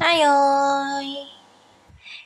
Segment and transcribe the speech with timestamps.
[0.00, 1.26] Hi,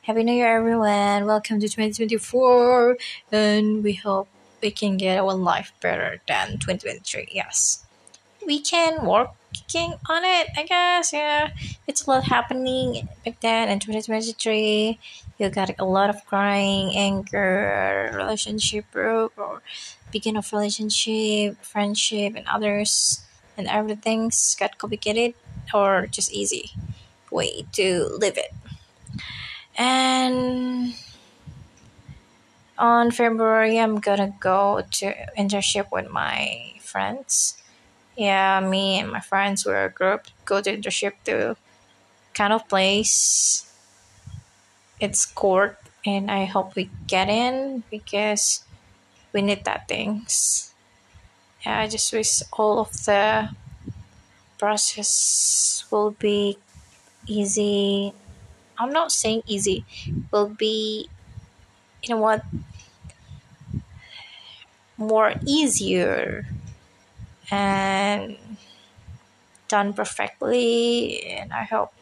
[0.00, 1.26] Happy New Year, everyone.
[1.26, 2.96] Welcome to 2024,
[3.30, 4.26] and we hope
[4.62, 7.28] we can get our life better than 2023.
[7.30, 7.84] Yes,
[8.46, 11.12] we can working on it, I guess.
[11.12, 11.50] Yeah,
[11.86, 14.98] it's a lot happening back then in 2023.
[15.38, 19.60] You got a lot of crying, anger, relationship broke, or
[20.10, 23.20] beginning of relationship, friendship, and others,
[23.58, 25.34] and everything's got complicated
[25.74, 26.72] or just easy
[27.30, 28.52] way to live it.
[29.76, 30.94] And
[32.78, 37.56] on February, I'm gonna go to internship with my friends.
[38.16, 41.56] Yeah, me and my friends were a group go to internship to
[42.34, 43.64] kind of place.
[45.00, 48.64] It's court, and I hope we get in because
[49.32, 50.74] we need that things.
[51.64, 53.50] Yeah, I just wish all of the
[54.58, 56.58] process will be
[57.28, 58.12] easy.
[58.78, 59.84] I'm not saying easy,
[60.32, 61.08] will be,
[62.02, 62.44] you know what,
[64.96, 66.46] more easier
[67.50, 68.36] and
[69.68, 71.22] done perfectly.
[71.26, 71.92] And I hope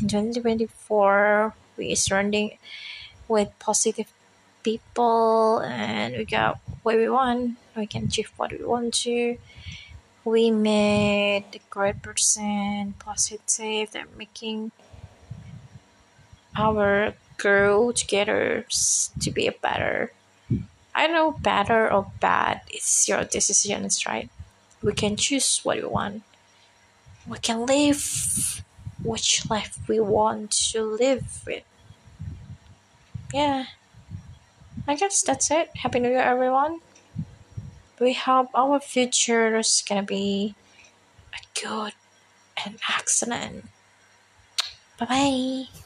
[0.00, 2.58] in 2024 we are surrounding
[3.28, 4.12] with positive
[4.62, 7.56] people and we got what we want.
[7.76, 9.38] We can achieve what we want to.
[10.24, 14.72] We made a great person, positive, that making
[16.54, 18.66] our grow together
[19.20, 20.12] to be a better.
[20.94, 22.60] I don't know better or bad.
[22.68, 23.84] It's your decision.
[23.84, 24.28] It's right.
[24.82, 26.22] We can choose what we want.
[27.26, 28.62] We can live
[29.02, 31.64] which life we want to live with.
[33.32, 33.66] Yeah.
[34.86, 35.70] I guess that's it.
[35.76, 36.80] Happy New Year, everyone.
[38.00, 40.54] We hope our future is gonna be
[41.34, 41.92] a good
[42.64, 43.66] and excellent.
[44.98, 45.80] Bye bye.